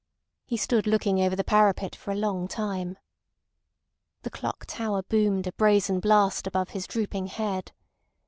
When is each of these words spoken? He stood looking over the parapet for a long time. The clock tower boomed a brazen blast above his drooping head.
He 0.47 0.57
stood 0.57 0.87
looking 0.87 1.21
over 1.21 1.35
the 1.35 1.43
parapet 1.43 1.95
for 1.95 2.09
a 2.09 2.15
long 2.15 2.47
time. 2.47 2.97
The 4.23 4.31
clock 4.31 4.65
tower 4.65 5.03
boomed 5.03 5.45
a 5.45 5.51
brazen 5.53 5.99
blast 5.99 6.47
above 6.47 6.69
his 6.71 6.87
drooping 6.87 7.27
head. 7.27 7.71